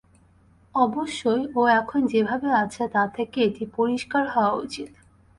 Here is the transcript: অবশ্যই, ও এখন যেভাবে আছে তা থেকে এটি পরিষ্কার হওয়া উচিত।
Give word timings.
অবশ্যই, 0.75 1.43
ও 1.55 1.61
এখন 1.79 1.99
যেভাবে 2.05 2.49
আছে 2.63 2.83
তা 2.87 3.03
থেকে 3.15 3.37
এটি 3.41 3.63
পরিষ্কার 3.77 4.23
হওয়া 4.29 4.53
উচিত। 4.55 4.89